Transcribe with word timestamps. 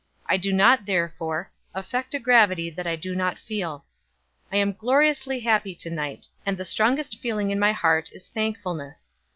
I 0.25 0.35
do 0.37 0.51
not, 0.51 0.87
therefore, 0.87 1.51
affect 1.75 2.15
a 2.15 2.19
gravity 2.19 2.71
that 2.71 2.87
I 2.87 2.95
do 2.95 3.13
not 3.13 3.37
feel. 3.37 3.85
I 4.51 4.57
am 4.57 4.73
gloriously 4.73 5.41
happy 5.41 5.75
to 5.75 5.91
night, 5.91 6.27
and 6.43 6.57
the 6.57 6.65
strongest 6.65 7.19
feeling 7.19 7.51
in 7.51 7.59
my 7.59 7.71
heart 7.71 8.09
is 8.11 8.27
thankfulness. 8.27 9.13